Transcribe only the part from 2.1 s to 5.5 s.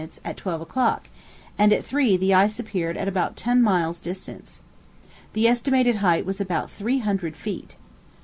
the ice appeared at about ten miles' distance. The